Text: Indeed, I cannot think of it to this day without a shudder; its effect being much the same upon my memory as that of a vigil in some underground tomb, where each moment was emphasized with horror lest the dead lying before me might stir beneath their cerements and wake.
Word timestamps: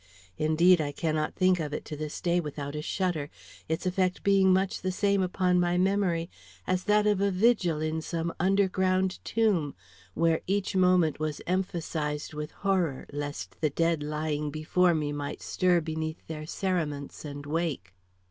Indeed, 0.39 0.81
I 0.81 0.91
cannot 0.91 1.35
think 1.35 1.59
of 1.59 1.75
it 1.75 1.85
to 1.85 1.95
this 1.95 2.21
day 2.21 2.39
without 2.39 2.73
a 2.73 2.81
shudder; 2.81 3.29
its 3.69 3.85
effect 3.85 4.23
being 4.23 4.51
much 4.51 4.81
the 4.81 4.91
same 4.91 5.21
upon 5.21 5.59
my 5.59 5.77
memory 5.77 6.27
as 6.65 6.85
that 6.85 7.05
of 7.05 7.21
a 7.21 7.29
vigil 7.29 7.81
in 7.81 8.01
some 8.01 8.33
underground 8.39 9.19
tomb, 9.23 9.75
where 10.15 10.41
each 10.47 10.75
moment 10.75 11.19
was 11.19 11.39
emphasized 11.45 12.33
with 12.33 12.49
horror 12.65 13.05
lest 13.11 13.61
the 13.61 13.69
dead 13.69 14.01
lying 14.01 14.49
before 14.49 14.95
me 14.95 15.11
might 15.11 15.43
stir 15.43 15.81
beneath 15.81 16.25
their 16.25 16.47
cerements 16.47 17.23
and 17.23 17.45
wake. 17.45 17.93